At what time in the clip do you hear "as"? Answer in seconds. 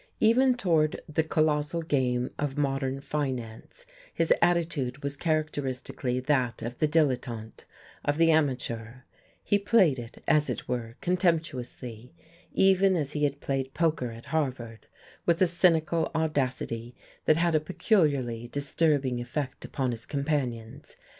10.27-10.49, 12.95-13.13